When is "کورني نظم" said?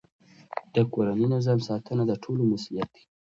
0.93-1.59